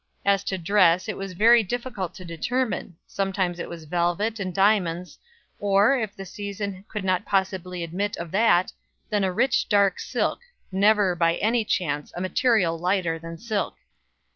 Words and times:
As 0.25 0.43
to 0.45 0.57
dress, 0.57 1.07
it 1.07 1.15
was 1.15 1.33
very 1.33 1.61
difficult 1.61 2.15
to 2.15 2.25
determine; 2.25 2.95
sometimes 3.05 3.59
it 3.59 3.69
was 3.69 3.85
velvet 3.85 4.39
and 4.39 4.51
diamonds, 4.51 5.19
or, 5.59 5.95
if 5.95 6.15
the 6.15 6.25
season 6.25 6.83
would 6.91 7.03
not 7.03 7.23
possibly 7.23 7.83
admit 7.83 8.17
of 8.17 8.31
that, 8.31 8.71
then 9.11 9.23
a 9.23 9.31
rich, 9.31 9.69
dark 9.69 9.99
silk, 9.99 10.39
never, 10.71 11.13
by 11.15 11.35
any 11.35 11.63
chance, 11.63 12.11
a 12.15 12.19
material 12.19 12.79
lighter 12.79 13.19
than 13.19 13.37
silk. 13.37 13.75